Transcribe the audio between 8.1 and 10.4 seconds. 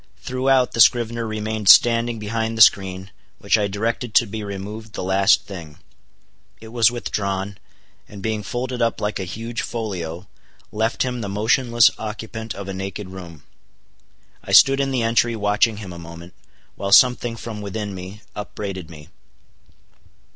being folded up like a huge folio,